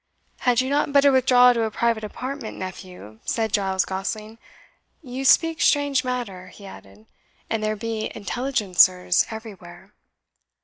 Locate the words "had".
0.39-0.61